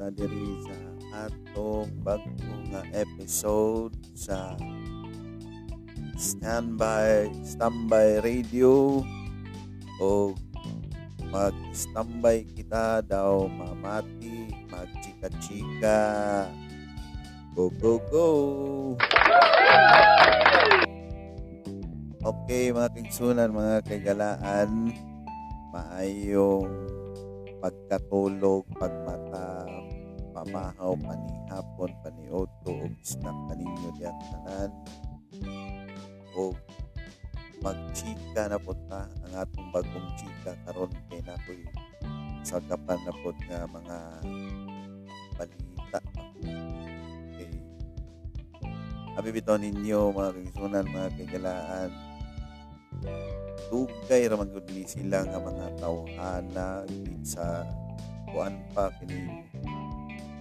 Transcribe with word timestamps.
na 0.00 0.10
diri 0.10 0.58
sa 0.66 0.74
atong 1.28 1.90
bagong 2.02 2.72
nga 2.74 2.82
episode 2.96 3.94
sa 4.16 4.58
Standby 6.18 7.30
Standby 7.46 8.24
Radio 8.26 9.02
o 10.02 10.34
mag-standby 11.28 12.48
kita 12.56 13.04
daw 13.04 13.44
mamati, 13.46 14.48
magchika-chika. 14.72 16.00
Go, 17.52 17.68
go, 17.76 18.00
go! 18.08 18.28
Okay, 22.18 22.72
mga 22.72 22.88
kingsunan, 22.96 23.52
mga 23.52 23.84
kagalaan, 23.84 24.94
maayong 25.76 26.72
pagkatulog, 27.60 28.64
pagmata, 28.80 29.27
pamahaw, 30.38 30.94
panihapon, 31.02 31.90
paniotto, 32.06 32.70
o 32.70 32.86
snack 33.02 33.38
kaninyo 33.50 33.90
diyan 33.98 34.16
tanan. 34.30 34.70
O 36.38 36.54
magchika 37.58 38.46
na 38.46 38.58
po 38.62 38.70
ta 38.86 39.10
ang 39.26 39.34
atong 39.34 39.74
bagong 39.74 40.10
chika 40.14 40.54
karon 40.62 40.94
kay 41.10 41.18
nakoy 41.26 41.58
sagapan 42.46 43.02
na 43.02 43.12
po 43.18 43.34
nga 43.34 43.66
mga 43.66 43.98
balita. 45.34 46.00
Okay. 47.34 47.50
Abi 49.18 49.34
bitaw 49.34 49.58
ninyo 49.58 50.14
mga 50.14 50.30
kingsunan, 50.38 50.86
mga 50.86 51.08
kagalaan, 51.18 51.90
dugay 53.74 54.30
ra 54.30 54.38
man 54.38 54.54
sila 54.86 55.26
nga 55.26 55.38
mga 55.42 55.66
tawhana 55.82 56.86
sa 57.26 57.66
kuan 58.30 58.54
pa 58.70 58.92
kini 59.02 59.42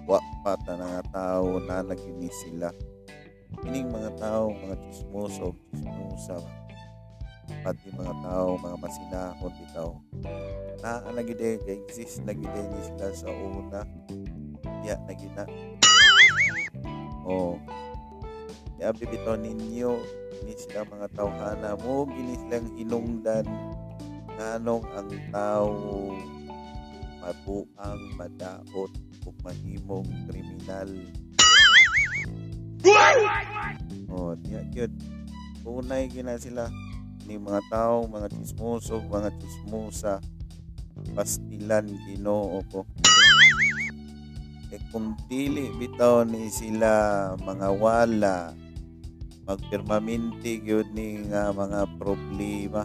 wa 0.08 0.24
pa 0.40 0.56
ta 0.64 0.80
nga 0.80 1.04
tao 1.12 1.60
na 1.60 1.84
nagini 1.84 2.32
sila. 2.32 2.72
Kining 3.60 3.92
mga 3.92 4.16
tao 4.16 4.56
mga 4.56 4.80
chismoso 4.88 5.52
chismosa. 5.76 6.40
Pati 7.60 7.92
mga 7.92 8.16
tao 8.24 8.56
mga 8.56 8.78
masinahon 8.80 9.52
bitaw 9.60 9.92
na 10.80 11.04
nagide 11.12 11.60
kay 11.68 11.84
exist 11.84 12.24
nagide 12.24 12.72
ni 12.72 12.80
sila 12.88 13.08
sa 13.12 13.28
una. 13.28 13.84
Ya 14.88 14.96
nagina. 15.04 15.44
Oh. 17.28 17.60
Ya 18.80 18.96
bibitaw 18.96 19.36
ninyo 19.36 20.00
ni 20.48 20.56
sila 20.56 20.88
mga 20.88 21.12
tawhana 21.12 21.76
mo 21.84 22.08
gini 22.08 22.40
silang 22.48 22.72
hinungdan. 22.80 23.44
Nganong 24.40 24.88
ang 24.96 25.12
tao 25.36 25.68
mabuang 27.20 28.04
madaot 28.16 29.07
ug 29.28 29.36
mahimong 29.44 30.08
kriminal 30.32 30.90
oh 34.08 34.32
diya 34.40 34.64
gyud 34.72 34.94
unay 35.68 36.08
gina 36.08 36.40
sila 36.40 36.72
ni 37.28 37.36
mga 37.36 37.60
tao 37.68 38.08
mga 38.08 38.32
chismoso 38.32 39.04
mga 39.04 39.36
chismosa. 39.36 40.24
Pastilan 41.14 41.86
Ginoo 42.10 42.66
ko. 42.74 42.82
E 44.74 44.78
kung 44.92 45.16
dili 45.32 45.72
bitaw 45.80 46.28
ni 46.28 46.52
sila 46.52 47.32
mga 47.40 47.68
wala 47.72 48.52
magpirmaminti 49.48 50.60
gyud 50.60 50.92
ni 50.92 51.24
nga 51.32 51.56
mga 51.56 51.88
problema 51.96 52.84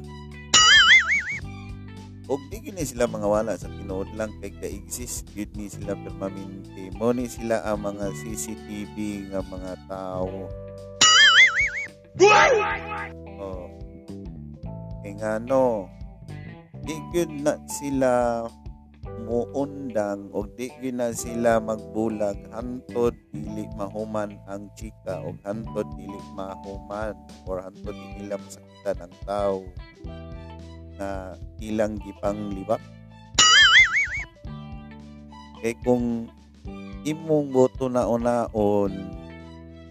og 2.33 2.41
di 2.49 2.65
gini 2.65 2.81
sila 2.81 3.05
mga 3.05 3.29
wala 3.29 3.53
sa 3.61 3.69
tinuod 3.69 4.09
lang 4.17 4.33
kay 4.41 4.49
ka-exist. 4.57 5.29
Gyud 5.37 5.53
ni 5.53 5.69
sila 5.69 5.93
permanente. 5.93 6.89
Mo 6.97 7.13
ni 7.13 7.29
sila 7.29 7.61
ang 7.61 7.85
mga 7.85 8.09
CCTV 8.09 8.97
nga 9.29 9.45
mga 9.45 9.73
tao. 9.85 10.49
Oh. 13.37 13.69
Kay 15.05 15.13
nga 15.21 15.37
no. 15.45 15.93
Di 16.81 16.97
gyud 17.13 17.45
na 17.45 17.61
sila 17.69 18.49
muundang 19.29 20.33
o 20.33 20.49
di 20.49 20.73
gyud 20.81 20.97
na 20.97 21.13
sila 21.13 21.61
magbulag. 21.61 22.49
Hantod 22.49 23.13
dili 23.29 23.69
mahuman 23.77 24.41
ang 24.49 24.73
chika 24.73 25.21
o 25.21 25.37
hantod 25.45 25.85
dili 26.01 26.21
mahuman 26.33 27.13
or 27.45 27.61
hantod 27.61 27.93
dili 27.93 28.25
nila 28.25 28.41
masakitan 28.41 29.05
ang 29.05 29.15
tao 29.29 29.61
na 31.03 31.35
ilang 31.59 31.99
gipang 31.99 32.55
libak 32.55 32.79
kay 35.59 35.75
kung 35.83 36.31
imong 37.03 37.51
boto 37.51 37.91
na 37.91 38.07
unaon 38.07 38.95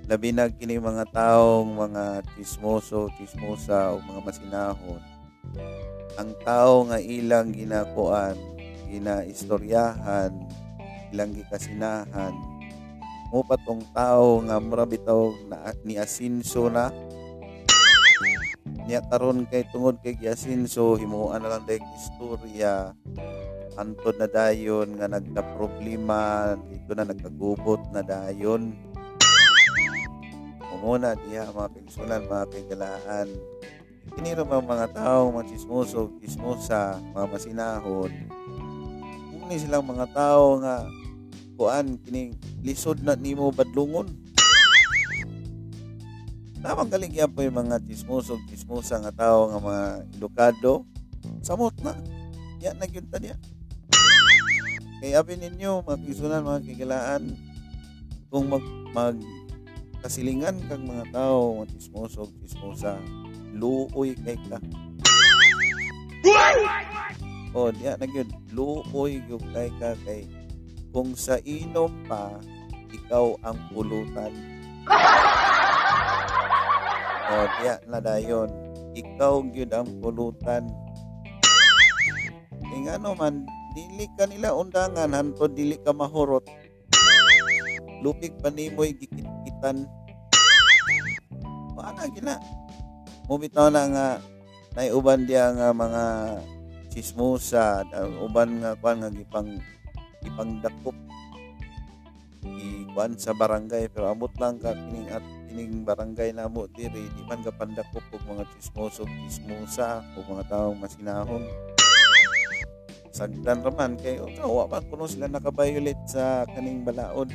labi 0.07 0.31
na 0.31 0.47
kini 0.47 0.79
mga 0.79 1.07
taong 1.11 1.75
mga 1.75 2.23
chismoso, 2.35 3.11
chismosa 3.19 3.95
o 3.95 3.99
mga 3.99 4.21
masinahon 4.23 5.01
ang 6.15 6.31
tao 6.47 6.87
nga 6.87 6.99
ilang 6.99 7.51
ginakuan 7.51 8.35
ginaistoryahan 8.87 10.31
ilang 11.11 11.31
gikasinahan 11.35 12.35
mo 13.31 13.43
patong 13.47 13.83
tao 13.95 14.43
nga 14.43 14.59
mura 14.59 14.83
bitaw 14.83 15.31
na 15.47 15.71
ni 15.87 15.95
asinso 15.95 16.67
na 16.67 16.91
niya 18.85 19.01
karon 19.05 19.45
kay 19.49 19.65
tungod 19.69 20.01
kay 20.01 20.17
giasinso 20.17 20.97
himuan 20.97 21.41
na 21.41 21.57
lang 21.57 21.63
dayong 21.65 21.91
istorya. 21.97 22.95
Antod 23.79 24.19
na 24.19 24.27
dayon 24.27 24.99
nga 24.99 25.07
nagka 25.07 25.41
problema 25.55 26.53
dito 26.67 26.91
na 26.91 27.07
nagkagubot 27.07 27.79
na 27.95 28.03
dayon. 28.03 28.75
Umuna 30.75 31.15
diha 31.15 31.49
mga 31.53 31.71
pinsunan 31.77 32.25
mga 32.27 32.45
kagalaan 32.51 33.29
kini 34.09 34.33
ra 34.33 34.43
mga, 34.43 34.97
tao 34.97 35.29
mga 35.29 35.47
chismoso 35.53 36.11
chismosa 36.19 36.97
mga 37.13 37.27
masinahon? 37.29 38.11
Ni 39.45 39.55
silang 39.59 39.85
mga 39.85 40.09
tao 40.15 40.57
nga 40.63 40.87
kuan 41.59 41.99
kining 42.01 42.33
lisod 42.65 43.03
na 43.05 43.13
nimo 43.13 43.53
badlungon 43.53 44.09
Tamang 46.61 46.93
galing 46.93 47.09
yan 47.09 47.33
po 47.33 47.41
yung 47.41 47.57
mga 47.57 47.81
chismoso, 47.89 48.37
chismosa 48.45 49.01
nga 49.01 49.09
tao 49.09 49.49
nga 49.49 49.57
mga 49.57 49.85
edukado. 50.13 50.85
Samot 51.41 51.73
na. 51.81 51.97
Yan 52.61 52.77
na 52.77 52.85
yun 52.85 53.09
niya. 53.17 53.33
Kaya 55.01 55.25
abin 55.25 55.41
ninyo, 55.41 55.81
mga 55.81 56.05
kisunan, 56.05 56.45
mga 56.45 56.61
kigalaan, 56.61 57.33
kung 58.29 58.45
mag, 58.45 58.61
mag 58.93 59.17
kasilingan 60.05 60.61
kang 60.69 60.85
mga 60.85 61.09
tao, 61.09 61.57
mga 61.57 61.73
chismoso, 61.73 62.29
chismosa, 62.45 63.01
luoy 63.57 64.13
kay 64.21 64.37
ka. 64.45 64.61
O, 67.57 67.73
diya 67.73 67.97
na 67.97 68.05
yun, 68.05 68.29
luoy 68.53 69.25
yung 69.25 69.41
kay 69.49 69.73
ka 69.81 69.97
kay 70.05 70.29
kung 70.93 71.17
sa 71.17 71.41
inom 71.41 71.89
pa, 72.05 72.37
ikaw 72.93 73.33
ang 73.41 73.57
pulutan. 73.73 74.29
O, 77.31 77.47
diya 77.59 77.79
na 77.87 78.03
dayon. 78.03 78.51
Ikaw 78.91 79.47
gyud 79.55 79.71
ang 79.71 79.87
pulutan. 80.03 80.67
E 82.59 82.75
nga 82.83 82.99
no 82.99 83.15
man, 83.15 83.47
dili 83.71 84.03
ka 84.19 84.27
nila 84.27 84.51
undangan, 84.51 85.15
hanto 85.15 85.47
dili 85.47 85.79
ka 85.79 85.95
mahurot. 85.95 86.43
Lupig 88.03 88.35
pa 88.43 88.51
nimoy 88.51 88.91
gikit-kitan. 88.99 89.87
Paana 91.71 92.03
gina? 92.11 92.35
Mumitaw 93.31 93.71
na 93.71 93.83
nga, 93.87 94.07
naiuban 94.75 95.23
diya 95.23 95.55
nga 95.55 95.71
mga 95.71 96.03
chismosa, 96.91 97.87
uban 98.19 98.59
nga 98.59 98.75
kwan 98.75 98.99
nga 98.99 99.07
gipang 99.07 99.55
gipang 100.19 100.59
dakop 100.59 100.93
ikuan 102.91 103.15
sa 103.15 103.31
barangay 103.31 103.87
pero 103.87 104.11
amot 104.11 104.35
lang 104.35 104.59
ka 104.59 104.75
kining 104.75 105.07
at 105.07 105.23
kining 105.51 105.83
barangay 105.83 106.31
na 106.31 106.47
mo 106.47 106.63
diri 106.71 107.11
di 107.11 107.21
man 107.27 107.43
ka 107.43 107.51
pandakop 107.51 108.07
og 108.15 108.23
mga 108.23 108.47
chismoso 108.55 109.03
chismosa 109.27 109.99
o 110.15 110.23
mga 110.23 110.47
taong 110.47 110.79
masinahon. 110.79 111.43
Sagdan 113.11 113.59
raman 113.59 113.99
kay 113.99 114.23
o 114.23 114.63
wa 114.63 114.71
man 114.71 114.87
kuno 114.87 115.11
sila 115.11 115.27
naka-violate 115.27 116.07
sa 116.07 116.47
kaning 116.47 116.87
balaod? 116.87 117.27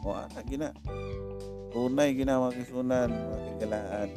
O 0.00 0.16
ana 0.16 0.40
gina. 0.48 0.72
Tunay 1.68 2.16
gina 2.16 2.40
mga 2.40 2.56
kisunan 2.64 3.12
mga 3.12 3.38
kigalaan 3.52 4.10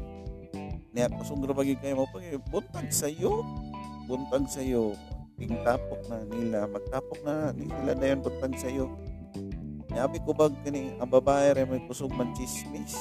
niya 0.96 1.12
pasungro 1.12 1.52
pagi 1.52 1.76
kayo 1.76 2.00
mo 2.00 2.08
pag 2.08 2.24
buntag 2.48 2.88
sayo 2.88 3.44
buntag 4.08 4.48
sayo. 4.48 4.96
Tingtapok 5.36 6.08
na 6.08 6.24
nila 6.32 6.64
magtapok 6.72 7.20
na 7.28 7.52
nila 7.52 7.92
dayon 8.00 8.24
buntag 8.24 8.56
sayo 8.56 8.88
Yabi 9.95 10.19
ko 10.27 10.36
bag 10.36 10.51
kini 10.68 11.00
ang 11.00 11.07
babae 11.07 11.56
rin 11.56 11.71
may 11.71 11.80
kusog 11.88 12.12
man 12.12 12.36
chismis. 12.36 13.00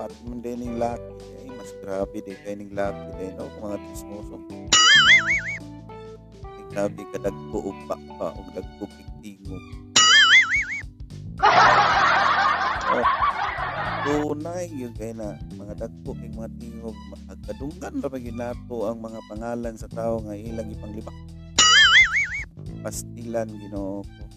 apat 0.00 0.16
man 0.24 0.40
din 0.40 0.80
laki 0.80 1.12
ay 1.42 1.46
mas 1.52 1.74
grabe 1.82 2.24
din 2.24 2.38
kay 2.46 2.54
ning 2.56 2.72
laki 2.72 3.10
din. 3.18 3.34
No 3.36 3.50
mga 3.58 3.76
chismoso. 3.90 4.38
Ay 4.48 4.70
grabe 6.70 7.02
ka 7.10 7.18
dagko 7.18 7.74
og 7.74 7.78
bakpa 7.90 8.30
og 8.38 8.48
dagko 8.54 8.84
kiktingog 8.86 9.64
oh 12.94 14.32
tunay 14.32 14.70
yun 14.70 14.94
kay 14.94 15.10
na 15.10 15.34
mga 15.58 15.86
dagko 15.86 16.14
kay 16.14 16.30
mga 16.30 16.50
tingog 16.62 16.96
agkadunggan 17.26 17.98
ra 17.98 18.16
gyud 18.16 18.38
nato 18.38 18.86
ang 18.86 19.02
mga 19.02 19.20
pangalan 19.26 19.76
sa 19.76 19.90
tao 19.90 20.22
nga 20.22 20.38
ilang 20.38 20.70
ipanglibak 20.70 21.14
pastilan 22.80 23.50
Ginoo 23.50 24.06
ko 24.06 24.29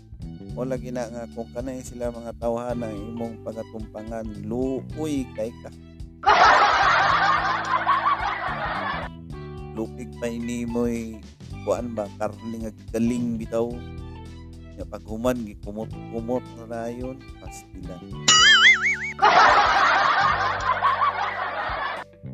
o 0.53 0.61
lagi 0.61 0.93
na 0.93 1.09
nga 1.09 1.25
kung 1.33 1.49
kanay 1.49 1.81
sila 1.81 2.13
mga 2.13 2.37
tawhana 2.37 2.93
imong 2.93 3.41
pagatumpangan 3.41 4.45
luoy 4.45 5.25
kay 5.33 5.49
ka. 5.65 5.73
Lupig 9.73 10.13
pa 10.21 10.29
ini 10.29 10.69
mo'y 10.69 11.17
kuan 11.65 11.97
ba 11.97 12.05
karne 12.21 12.61
nga 12.61 12.71
galing 12.93 13.41
bitaw. 13.41 13.73
Ya 14.77 14.85
pag 14.85 15.01
human 15.09 15.41
gikumot-kumot 15.41 16.45
na 16.61 16.65
rayon 16.69 17.17
pastilan. 17.41 18.01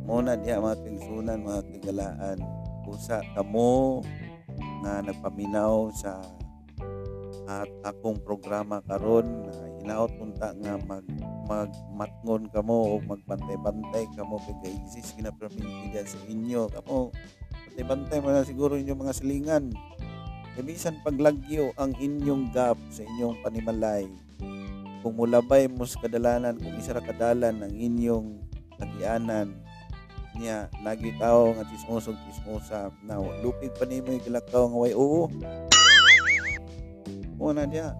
Muna 0.07 0.36
diya 0.36 0.60
mga 0.60 0.75
kigsunan 0.83 1.39
mga 1.39 1.62
kigalaan 1.71 2.39
usa 2.89 3.21
kamo 3.38 4.01
nga 4.81 5.06
nagpaminaw 5.06 5.94
sa 5.94 6.18
at 7.50 7.69
akong 7.81 8.22
programa 8.22 8.78
karon 8.86 9.50
na 9.50 9.54
hinaot 9.81 10.13
unta 10.22 10.54
nga 10.62 10.78
mag 10.86 11.01
magmatngon 11.50 12.46
kamo 12.54 12.78
o 12.78 12.96
magbantay-bantay 13.01 14.06
kamo 14.13 14.38
kay 14.38 14.78
exist 14.78 15.18
ginaperminti 15.18 15.90
diyan 15.90 16.06
sa 16.06 16.19
inyo. 16.30 16.62
Kamo 16.69 17.10
bantay-bantay 17.74 18.22
man 18.22 18.46
siguro 18.46 18.78
inyo 18.78 18.94
mga 18.94 19.18
silingan. 19.18 19.74
Kay 20.54 20.62
bisan 20.62 21.01
paglagyo 21.01 21.74
ang 21.81 21.98
inyong 21.98 22.54
gap 22.54 22.78
sa 22.94 23.01
inyong 23.01 23.42
panimalay 23.42 24.06
kung 25.02 25.16
mulabay 25.16 25.66
mo 25.66 25.88
sa 25.90 25.98
kadalanan 26.06 26.60
kung 26.60 26.75
isa 26.75 26.94
ra 26.94 27.02
kadalan 27.02 27.63
ang 27.63 27.74
inyong 27.74 28.45
lagianan 28.78 29.56
niya 30.36 30.68
lagi 30.84 31.16
tao 31.19 31.52
nga 31.56 31.68
chismosog 31.68 32.16
chismosa 32.28 32.92
na 33.04 33.19
lupig 33.44 33.72
pa 33.75 33.88
nimo 33.88 34.12
yung 34.12 34.24
gilakaw 34.24 34.68
nga 34.68 34.80
way 34.80 34.94
oo 34.95 35.28
una 37.39 37.63
dia 37.63 37.95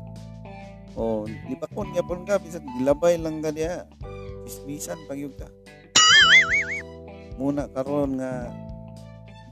o 1.00 1.24
lipakon 1.48 1.96
nga 1.96 2.04
pon 2.04 2.28
ka 2.28 2.36
bisag 2.44 2.68
gilabay 2.76 3.16
lang 3.16 3.40
ka 3.40 3.56
dia 3.56 3.88
chismisan 4.44 5.00
pagyud 5.08 5.32
ka. 5.40 5.48
Muna 7.40 7.72
karon 7.72 8.20
nga 8.20 8.52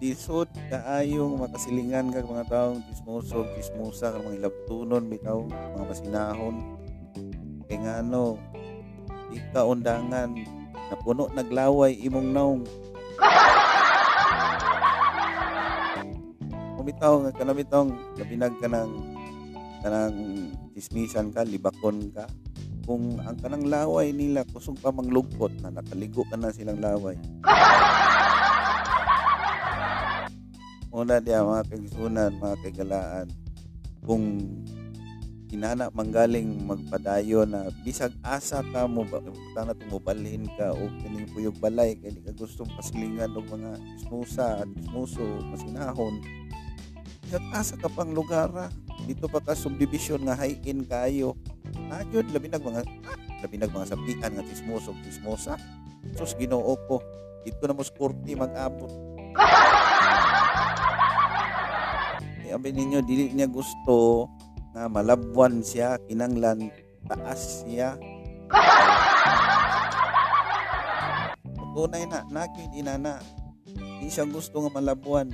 disod 0.04 0.52
kaayong 0.68 1.40
makasilingan 1.40 2.12
kag 2.12 2.28
mga 2.28 2.52
taong 2.52 2.84
chismoso 2.92 3.48
chismosa 3.56 4.12
kag 4.12 4.28
mga 4.28 4.44
ilabtunon 4.44 5.08
bitaw 5.08 5.48
mga 5.48 5.88
masinahon 5.88 6.56
kay 7.66 7.80
nga 7.80 8.04
ano 8.04 8.36
di 9.32 9.40
ka 9.56 9.64
undangan. 9.64 10.36
Na 10.88 10.96
puno 11.04 11.28
naglaway 11.32 11.96
imong 12.00 12.32
naong. 12.32 12.64
Kumitaw 16.80 17.20
nga 17.24 17.32
kanabitong 17.36 17.92
labinag 18.16 18.56
ka 18.60 18.68
ng 18.72 19.17
kanang 19.88 20.52
chismisan 20.76 21.32
ka, 21.32 21.48
libakon 21.48 22.12
ka. 22.12 22.28
Kung 22.84 23.24
ang 23.24 23.40
kanang 23.40 23.72
laway 23.72 24.12
nila 24.12 24.44
kusog 24.52 24.76
pa 24.84 24.92
manglugkot 24.92 25.56
na 25.64 25.72
nakaligo 25.72 26.28
ka 26.28 26.36
na 26.36 26.52
silang 26.52 26.84
laway. 26.84 27.16
Una 30.92 31.24
diya 31.24 31.48
mga 31.48 31.72
kagisunan, 31.72 32.32
mga 32.36 32.56
kagalaan, 32.68 33.28
kung 34.04 34.44
kinana 35.48 35.88
manggaling 35.96 36.68
magpadayo 36.68 37.48
na 37.48 37.72
bisag 37.88 38.12
asa 38.20 38.60
ka 38.76 38.84
mo 38.84 39.08
ba 39.08 39.24
na 39.64 39.72
tumubalhin 39.72 40.44
ka 40.60 40.76
o 40.76 40.92
kining 41.00 41.32
puyog 41.32 41.56
balay 41.64 41.96
kay 41.96 42.12
di 42.12 42.20
ka 42.20 42.36
gustong 42.36 42.68
pasilingan 42.76 43.32
og 43.32 43.48
mga 43.48 43.80
ismusa 43.96 44.68
at 44.68 44.70
ismuso 44.76 45.24
masinahon 45.48 46.20
bisag 47.28 47.44
asa 47.52 47.76
ka 47.76 47.92
pang 47.92 48.16
lugar 48.16 48.48
dito 49.04 49.28
pa 49.28 49.44
ka 49.44 49.52
subdivision 49.52 50.24
nga 50.24 50.40
high-in 50.40 50.88
kayo. 50.88 51.36
Nagyod 51.92 52.32
labi 52.32 52.48
nag 52.48 52.64
mga 52.64 52.88
ah, 52.88 53.20
labi 53.44 53.60
nag 53.60 53.76
mga 53.76 53.92
sabihan 53.92 54.32
nga 54.32 54.48
chismoso 54.48 54.96
chismosa. 55.04 55.60
Sus 56.16 56.40
Ginoo 56.40 56.80
ko 56.88 57.04
dito 57.44 57.60
na 57.68 57.76
mo 57.76 57.84
sporty 57.84 58.32
mag-abot. 58.32 58.88
Eh, 62.48 62.56
abi 62.56 62.72
ninyo 62.72 63.04
dili 63.04 63.28
niya 63.36 63.52
gusto 63.52 64.32
nga 64.72 64.88
malabwan 64.88 65.60
siya 65.60 66.00
kinanglan 66.08 66.72
taas 67.12 67.68
siya. 67.68 68.00
Tunay 71.76 72.08
na 72.08 72.24
nakid 72.32 72.72
inana. 72.72 73.20
Di 74.00 74.08
siya 74.08 74.24
gusto 74.24 74.64
nga 74.64 74.80
malabuan 74.80 75.28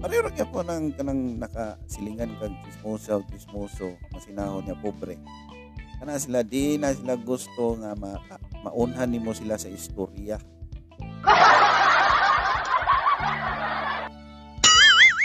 Pareho 0.00 0.32
kaya 0.32 0.48
po 0.48 0.64
ng 0.64 0.96
kanang 0.96 1.36
nakasilingan 1.36 2.32
kag 2.40 2.56
chismoso 2.64 3.20
chismoso 3.28 4.00
masinahon 4.08 4.64
niya 4.64 4.80
pobre. 4.80 5.20
Kana 6.00 6.16
sila 6.16 6.40
di 6.40 6.80
na 6.80 6.96
sila 6.96 7.20
gusto 7.20 7.76
nga 7.76 7.92
ma, 7.92 8.16
maunhan 8.64 9.12
nimo 9.12 9.36
sila 9.36 9.60
sa 9.60 9.68
istorya. 9.68 10.40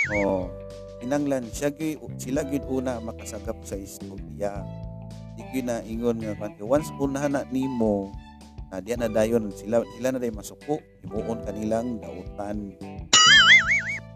Oh, 0.06 0.54
kinanglan 1.02 1.50
siya 1.50 1.74
gyud 1.74 2.22
sila 2.22 2.46
gyud 2.46 2.62
una 2.70 3.02
makasagap 3.02 3.58
sa 3.66 3.74
istorya. 3.74 4.62
Di 5.34 5.66
na 5.66 5.82
ingon 5.82 6.22
nga 6.22 6.38
kan 6.38 6.54
once 6.62 6.94
unahan 7.02 7.34
na 7.34 7.42
nimo 7.50 8.14
na 8.70 8.78
diyan 8.84 9.02
na 9.02 9.10
dayon 9.10 9.50
sila 9.50 9.82
sila 9.98 10.14
na 10.14 10.22
day 10.22 10.30
masuko 10.30 10.78
himuon 11.02 11.42
kanilang 11.42 11.98
dautan 11.98 12.78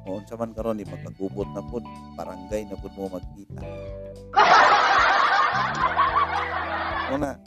o 0.09 0.17
unsa 0.17 0.33
man 0.33 0.57
karon 0.57 0.81
di 0.81 0.89
magkagubot 0.89 1.45
na 1.53 1.61
pud 1.61 1.85
barangay 2.17 2.65
na 2.65 2.75
pud 2.81 2.93
mo 2.97 3.13
magkita. 3.13 3.61
Muna 7.13 7.37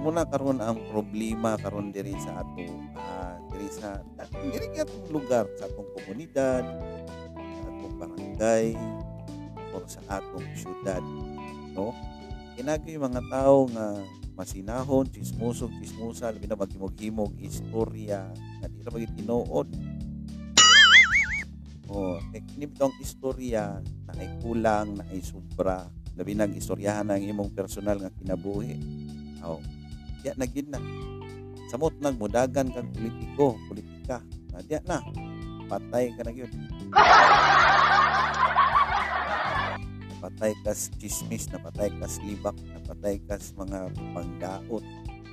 muna 0.00 0.24
karon 0.24 0.64
ang 0.64 0.80
problema 0.88 1.60
karon 1.60 1.92
diri 1.92 2.16
sa 2.16 2.40
ato 2.40 2.64
uh, 2.96 3.36
diri 3.52 3.68
sa 3.68 4.00
diri 4.32 4.80
atong 4.80 5.12
lugar 5.12 5.44
sa 5.60 5.68
atong 5.68 5.92
komunidad 6.00 6.64
sa 7.36 7.68
atong 7.68 7.96
barangay 8.00 8.66
o 9.76 9.84
sa 9.84 10.00
atong 10.08 10.48
syudad 10.56 11.04
no? 11.76 11.92
Kinagay 12.56 12.96
mga 12.96 13.24
tao 13.28 13.68
nga 13.72 14.04
masinahon, 14.40 15.04
chismoso, 15.12 15.68
chismosa, 15.80 16.32
labi 16.32 16.48
na 16.48 16.56
maghimog-himog, 16.56 17.36
istorya, 17.44 18.24
nga 18.60 18.68
di 18.72 18.80
na 18.80 18.92
magitinuod 18.92 19.68
Oh, 21.90 22.22
kini 22.30 22.70
bitong 22.70 22.94
istorya 23.02 23.82
na 23.82 24.12
ay 24.14 24.30
kulang, 24.38 24.94
na 24.94 25.02
ay 25.10 25.18
sobra. 25.26 25.90
Labi 26.14 26.38
nang 26.38 26.54
istoryahan 26.54 27.10
ng 27.10 27.26
imong 27.34 27.50
personal 27.50 27.98
nga 27.98 28.14
kinabuhi. 28.14 28.78
Oh, 29.42 29.58
ya 30.22 30.30
na 30.38 30.46
gid 30.46 30.70
na. 30.70 30.78
Samot 31.66 31.98
nang 31.98 32.14
mudagan 32.14 32.70
kang 32.70 32.94
politiko, 32.94 33.58
politika. 33.66 34.22
Na 34.54 34.62
diya 34.62 34.78
na. 34.86 35.02
Patay 35.66 36.14
ka 36.14 36.22
na 36.22 36.30
gyud. 36.30 36.54
Patay 40.22 40.54
kas 40.62 40.94
chismis, 40.94 41.50
napatay 41.50 41.90
kas 41.98 42.22
libak, 42.22 42.54
napatay 42.70 43.18
kas 43.26 43.50
mga 43.58 43.90
pangdaot 44.14 44.84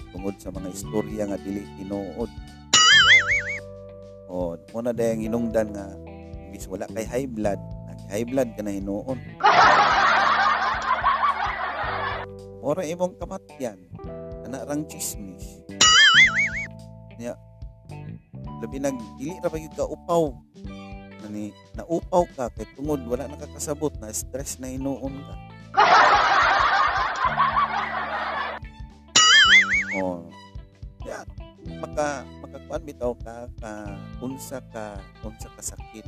tungod 0.10 0.34
sa 0.42 0.50
mga 0.50 0.74
istorya 0.74 1.30
nga 1.30 1.38
dili 1.38 1.70
tinuod. 1.78 2.32
Oh, 4.26 4.58
muna 4.74 4.90
dayang 4.96 5.22
hinungdan 5.22 5.76
nga 5.76 6.07
bis 6.51 6.68
wala 6.68 6.88
kay 6.92 7.06
high 7.06 7.30
blood. 7.30 7.60
Nag 7.88 8.00
high 8.12 8.27
blood 8.27 8.50
ka 8.56 8.62
na 8.63 8.72
hinuon. 8.75 9.20
Ora 12.68 12.84
imong 12.84 13.16
kamatyan 13.16 13.80
ana 14.48 14.63
rang 14.68 14.84
chismis. 14.88 15.63
Niya 17.16 17.36
labi 18.60 18.77
nag 18.80 18.96
dili 19.20 19.36
ra 19.39 19.50
ba 19.51 19.60
ka 19.60 19.86
upaw? 19.88 20.24
Nani 21.24 21.51
naupaw 21.75 22.24
ka 22.36 22.51
kay 22.56 22.68
tungod 22.75 23.04
wala 23.08 23.27
nakakasabot 23.27 23.96
na 24.00 24.12
stress 24.12 24.60
na 24.60 24.72
hinuon 24.72 25.16
ka. 25.24 25.36
Oh. 29.98 30.22
Ya 31.01 31.25
maka 31.82 32.22
makakuan 32.67 32.83
bitaw 32.83 33.15
ka 33.24 33.47
ka 33.63 33.74
unsa 34.19 34.59
ka 34.75 35.00
unsa 35.24 35.47
ka 35.55 35.63
sakit? 35.63 36.03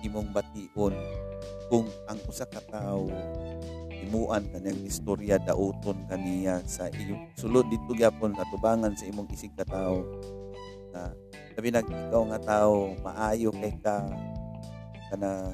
Imong 0.00 0.32
bation 0.32 0.96
kung 1.68 1.84
ang 2.08 2.16
usa 2.24 2.48
ka 2.48 2.64
tawo 2.64 3.12
himuan 3.92 4.48
kanyang 4.48 4.88
istorya 4.88 5.36
dauton 5.36 6.00
kaniya 6.08 6.64
sa 6.64 6.88
iyong 6.88 7.28
sulod. 7.36 7.68
Dito 7.68 7.92
gyapon 7.92 8.40
atubangan 8.40 8.96
sa 8.96 9.04
imong 9.04 9.28
isig 9.28 9.52
ka 9.52 9.68
tawo 9.68 10.00
na 10.96 11.12
sabi 11.52 11.76
nag 11.76 11.84
ikaw 11.84 12.24
nga 12.32 12.40
tao 12.40 12.96
maayo 13.04 13.52
kay 13.52 13.76
ka 13.84 14.08
kanang 15.12 15.52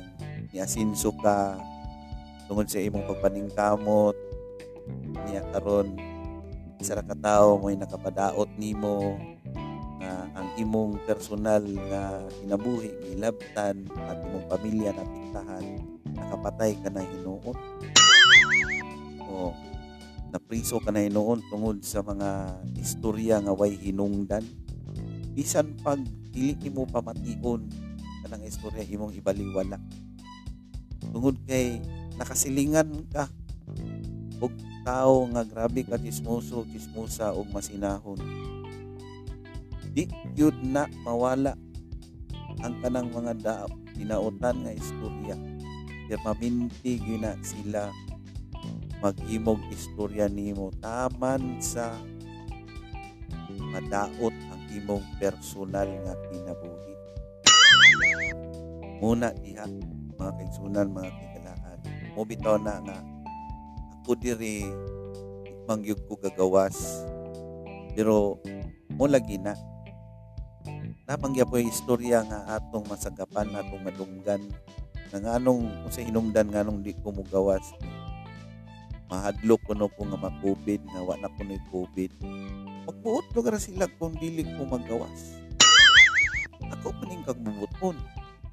niasinso 0.54 1.10
ka 1.18 1.58
tungod 2.46 2.70
sa 2.70 2.78
imong 2.78 3.10
pagpaningkamot. 3.10 4.14
Niya 5.26 5.42
karon 5.50 5.98
isa 6.78 6.94
ka 6.94 7.16
tawo 7.18 7.58
mo'y 7.58 7.74
nakapadaot 7.74 8.54
nimo 8.54 9.33
imong 10.54 11.02
personal 11.02 11.62
nga 11.62 12.23
kinabuhi 12.38 12.90
gilabtan 13.11 13.90
at 14.06 14.18
imong 14.23 14.46
pamilya 14.46 14.90
napiktahan 14.94 15.64
nakapatay 16.14 16.78
ka 16.78 16.88
na 16.94 17.02
hinuon? 17.02 17.58
O 19.26 19.50
napriso 20.30 20.78
ka 20.78 20.94
na 20.94 21.02
hinuon 21.02 21.42
tungod 21.50 21.82
sa 21.82 22.02
mga 22.06 22.61
istorya 22.78 23.42
nga 23.42 23.54
way 23.54 23.75
hinungdan? 23.75 24.46
Bisan 25.34 25.75
pag 25.82 25.99
dili 26.30 26.70
mo 26.70 26.87
pamation 26.87 27.66
kanang 28.23 28.46
istorya 28.46 28.87
imong 28.87 29.14
ibaliwala. 29.18 29.78
Tungod 31.11 31.42
kay 31.46 31.82
nakasilingan 32.14 33.11
ka 33.11 33.26
og 34.38 34.54
tao 34.87 35.26
nga 35.34 35.42
grabe 35.42 35.82
ka 35.82 35.99
chismoso 35.99 36.62
chismosa 36.70 37.32
og 37.34 37.49
masinahon 37.50 38.20
di 39.94 40.10
yun 40.34 40.74
na 40.74 40.90
mawala 41.06 41.54
ang 42.66 42.74
kanang 42.82 43.14
mga 43.14 43.34
daap 43.40 43.70
dinautan 43.94 44.66
nga 44.66 44.74
istorya. 44.74 45.38
Kaya 46.10 46.18
maminti 46.26 46.98
na 47.16 47.38
sila 47.40 47.88
maghimog 48.98 49.62
istorya 49.70 50.26
nimo. 50.26 50.74
Taman 50.82 51.62
sa 51.62 51.94
madaot 53.70 54.34
ang 54.50 54.62
imong 54.74 55.06
personal 55.22 55.86
nga 55.86 56.14
kinabuhi 56.30 56.94
muna 59.04 59.28
diha 59.36 59.66
mga 60.16 60.32
kaigsunan 60.38 60.88
mga 60.88 61.10
kagalaan 61.12 61.78
mo 62.14 62.22
bitaw 62.24 62.56
na 62.56 62.80
nga. 62.80 62.98
Ako 64.00 64.16
diri 64.16 64.64
mangyug 65.68 66.00
ko 66.08 66.16
gagawas. 66.16 67.04
Pero 67.92 68.40
mo 68.94 69.04
lagi 69.04 69.36
na 69.36 69.52
napangya 71.04 71.44
po 71.44 71.61
yung 71.61 71.68
istorya 71.68 72.25
nga 72.25 72.56
atong 72.56 72.88
masagapan 72.88 73.52
atong 73.52 73.84
madunggan 73.84 74.40
na 75.12 75.16
nga 75.20 75.32
anong 75.37 75.68
sa 75.92 76.00
hinungdan 76.00 76.49
nga 76.49 76.64
anong 76.64 76.80
di 76.80 76.96
ko 76.96 77.12
mo 77.12 77.20
gawas. 77.28 77.76
Mahadlok 79.12 79.61
ko 79.68 79.73
no 79.76 79.92
ko 79.92 80.08
nga 80.08 80.18
ma-COVID 80.18 80.80
nga 80.80 81.00
wa 81.04 81.14
na 81.20 81.28
ko 81.28 81.40
ni 81.44 81.61
COVID. 81.68 82.11
Magbuot 82.88 83.26
lugar 83.37 83.61
sila 83.61 83.84
kung 84.00 84.16
dili 84.16 84.42
ko 84.56 84.64
magawas. 84.64 85.37
Ako 86.80 86.96
maning 87.04 87.23
kagbubuton. 87.23 88.00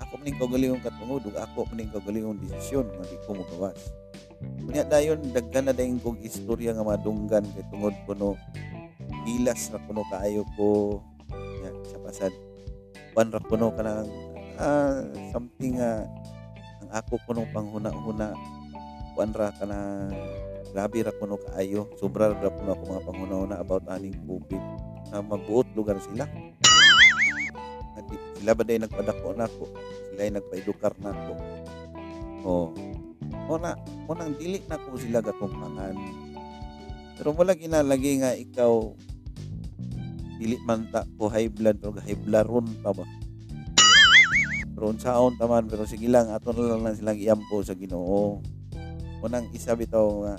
Ako 0.03 0.19
maning 0.19 0.37
kaugalingong 0.37 0.83
katungod 0.83 1.23
ug 1.23 1.35
ako 1.39 1.65
maning 1.71 1.89
kaugalingong 1.89 2.39
desisyon 2.43 2.85
nga 2.91 3.05
di 3.07 3.17
ko 3.23 3.31
magawas 3.37 3.79
Kunya 4.41 4.85
dayon 4.85 5.21
daghan 5.33 5.69
na 5.69 5.73
dayon 5.73 6.01
kog 6.01 6.17
istorya 6.21 6.73
nga 6.73 6.85
madunggan 6.85 7.45
kay 7.53 7.65
tungod 7.69 7.93
ko 8.05 8.11
no 8.17 8.29
gilas 9.25 9.69
na 9.69 9.77
kuno 9.85 10.01
kaayo 10.09 10.41
ko 10.57 10.97
ya 12.11 12.27
sa 12.27 12.27
pasad 12.27 12.33
wan 13.15 13.31
ra 13.31 13.39
kuno 13.39 13.71
kanang 13.71 14.11
ah, 14.59 14.99
something 15.31 15.79
nga 15.79 16.03
ang 16.83 16.91
ako 16.91 17.23
kuno 17.23 17.47
panghuna-huna. 17.55 18.35
Wan 19.15 19.31
ra 19.31 19.55
kana 19.55 20.11
grabe 20.75 21.07
ra 21.07 21.15
kuno 21.15 21.39
kaayo 21.39 21.87
sobra 21.95 22.35
ra 22.35 22.51
kuno 22.51 22.75
ako 22.75 22.83
mga 22.83 23.05
panghuna-huna 23.07 23.55
about 23.63 23.87
aning 23.87 24.15
COVID 24.27 24.63
na 25.11 25.23
magbuot 25.23 25.67
lugar 25.75 25.95
sila. 26.03 26.27
At 27.95 28.07
sila 28.39 28.51
ba 28.55 28.63
day 28.67 28.79
nagpadako 28.79 29.35
na 29.39 29.47
ako? 29.47 29.71
Sila 30.11 30.21
ay 30.23 30.31
nagpaedukar 30.35 30.93
na 30.99 31.15
ako. 31.15 31.33
Oh. 32.43 32.67
Mo 33.47 33.55
na 33.55 33.75
mo 34.07 34.11
nang 34.15 34.35
dili 34.35 34.59
na 34.67 34.79
ko 34.79 34.99
sila 34.99 35.23
gatumpangan 35.23 35.95
pero 37.21 37.37
wala 37.37 37.53
ginalagi 37.53 38.17
nga 38.17 38.33
ikaw 38.33 38.97
dili 40.41 40.57
man 40.65 40.89
ta 40.89 41.05
ko 41.21 41.29
high 41.29 41.53
blood 41.53 41.77
pero 41.77 41.93
high 42.01 42.17
blood 42.17 42.49
ron 42.49 42.67
pa 42.81 42.89
ba? 42.89 43.05
Pero 44.73 44.89
unsaon 44.89 45.37
taman 45.37 45.69
pero 45.69 45.85
sige 45.85 46.09
lang 46.09 46.33
ato 46.33 46.49
na 46.49 46.73
lang, 46.73 46.81
lang 46.81 46.97
silang 46.97 47.21
iampo 47.21 47.61
sa 47.61 47.77
Ginoo. 47.77 48.41
Unang 49.21 49.53
isa 49.53 49.77
bitaw 49.77 50.25
nga 50.25 50.35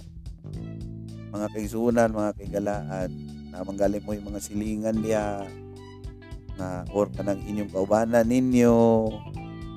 mga 1.30 1.46
kaigsunan 1.54 2.10
mga 2.10 2.34
kaigalaan 2.34 3.10
na 3.54 3.62
manggaling 3.62 4.02
mo 4.02 4.10
yung 4.10 4.26
mga 4.26 4.42
silingan 4.42 4.98
niya 4.98 5.46
na 6.58 6.82
or 6.90 7.06
kanang 7.14 7.38
inyong 7.46 7.70
kaubanan 7.70 8.26
ninyo 8.26 8.74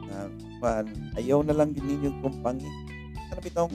na 0.09 0.25
pan 0.57 0.89
ayaw 1.21 1.45
na 1.45 1.53
lang 1.53 1.69
din 1.69 1.85
ninyo 1.85 2.09
kumpangi 2.25 2.65
ano 3.29 3.39
bitaw? 3.45 3.69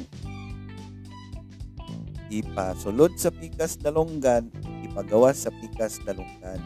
Ipasulod 2.27 3.15
sa 3.15 3.31
pikas 3.31 3.79
dalonggan 3.79 4.51
ipagawas 4.91 5.47
sa 5.47 5.55
pikas 5.55 6.03
dalunggan. 6.03 6.59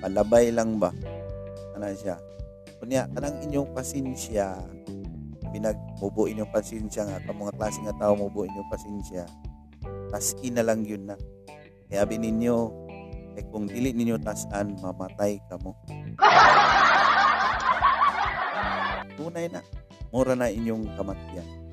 Palabay 0.00 0.48
lang 0.48 0.80
ba? 0.80 0.88
Ano 1.76 1.92
siya? 1.92 2.16
Kunya, 2.80 3.04
kanang 3.12 3.44
inyong 3.44 3.76
pasensya, 3.76 4.56
binagmubo 5.52 6.24
inyong 6.30 6.48
pasensya 6.48 7.04
nga, 7.04 7.20
kang 7.26 7.36
mga 7.36 7.52
klase 7.58 7.82
nga 7.84 7.92
tao 7.98 8.16
mubo 8.16 8.46
inyong 8.46 8.70
pasensya, 8.72 9.26
taski 10.08 10.48
na 10.48 10.64
lang 10.64 10.86
yun 10.86 11.10
na. 11.10 11.18
Kaya 11.90 12.06
ninyo, 12.06 12.56
eh 13.36 13.44
kung 13.50 13.66
dili 13.66 13.92
ninyo 13.92 14.16
tasan, 14.22 14.78
mamatay 14.80 15.42
ka 15.50 15.58
mo. 15.58 15.74
Tunay 19.18 19.50
na, 19.50 19.60
mura 20.14 20.38
na 20.38 20.46
inyong 20.46 20.94
kamatyan. 20.94 21.67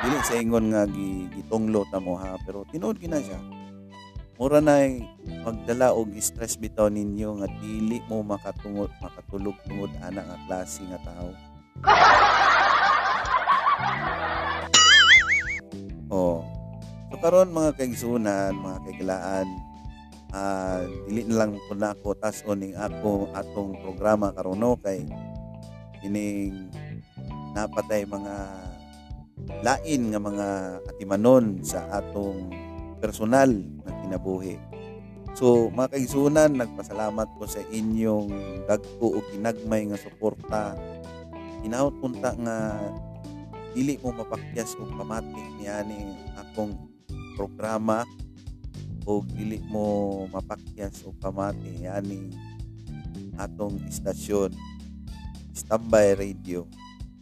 Dili 0.00 0.16
sa 0.24 0.40
ingon 0.40 0.72
nga 0.72 0.88
gi, 0.88 1.28
gitunglo 1.36 1.84
ta 1.92 2.00
mo 2.00 2.16
ha? 2.16 2.40
Pero 2.44 2.64
tinuod 2.72 2.96
gina 2.96 3.20
siya. 3.20 3.36
Mura 4.40 4.64
na 4.64 4.80
magdala 5.44 5.92
og 5.92 6.16
stress 6.16 6.56
bitaw 6.56 6.88
ninyo 6.88 7.44
nga 7.44 7.48
dili 7.60 8.00
mo 8.08 8.24
makatungod 8.24 8.88
makatulog 9.04 9.52
tungod 9.68 9.92
ana 10.00 10.24
nga 10.24 10.40
klase 10.48 10.80
nga 10.88 10.96
tao 11.04 11.28
oh. 16.08 16.40
So 17.12 17.20
karon 17.20 17.52
mga 17.52 17.76
kaigsunan 17.76 18.56
mga 18.56 18.78
kaigilaan 18.88 19.44
ah 20.32 20.88
dili 21.04 21.28
na 21.28 21.44
lang 21.44 21.60
po 21.68 21.76
na 21.76 21.92
ako 21.92 22.16
tas 22.16 22.40
ning 22.56 22.72
ako 22.80 23.28
atong 23.36 23.76
programa 23.84 24.32
karon 24.32 24.56
no? 24.56 24.80
Kay 24.80 25.04
ining 26.00 26.72
napatay 27.52 28.08
mga 28.08 28.69
lain 29.60 30.00
nga 30.12 30.20
mga 30.20 30.48
atimanon 30.88 31.60
sa 31.60 31.84
atong 31.92 32.50
personal 33.00 33.50
na 33.84 33.92
kinabuhi. 34.04 34.56
So, 35.38 35.70
mga 35.70 35.94
kaigsunan, 35.94 36.58
nagpasalamat 36.58 37.28
ko 37.38 37.44
sa 37.46 37.62
inyong 37.70 38.28
dagko 38.66 39.06
o 39.14 39.18
ginagmay 39.30 39.86
nga 39.88 39.98
suporta. 40.00 40.74
Inaot 41.62 41.96
punta 42.02 42.34
nga 42.34 42.76
dili 43.70 43.94
mo 44.02 44.10
mapakyas 44.10 44.74
o 44.82 44.86
pamati 44.90 45.38
niani 45.60 46.18
akong 46.34 46.74
programa 47.38 48.02
o 49.06 49.22
dili 49.22 49.62
mo 49.70 50.26
mapakyas 50.34 51.06
o 51.06 51.14
pamati 51.14 51.86
yani 51.86 52.34
atong 53.38 53.78
istasyon 53.86 54.50
Standby 55.54 56.18
Radio 56.18 56.66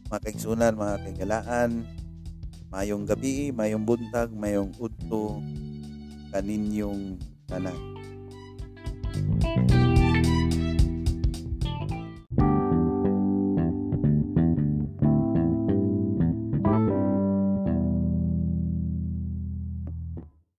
mga 0.09 0.25
kaigsunan, 0.25 0.73
mga 0.73 0.97
kaigalaan 1.05 1.85
Mayong 2.69 3.09
gabi, 3.09 3.49
mayong 3.49 3.85
buntag, 3.89 4.29
mayong 4.33 4.77
udto 4.77 5.41
kaninyong 6.33 7.17
tanan. 7.49 7.77
Thank 9.41 9.57
you 9.57 9.68